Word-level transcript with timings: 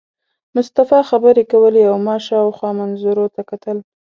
مصطفی 0.55 0.99
خبرې 1.09 1.43
کولې 1.51 1.81
او 1.91 1.95
ما 2.05 2.15
شاوخوا 2.27 2.69
منظرو 2.79 3.25
ته 3.35 3.41
کتل. 3.49 3.77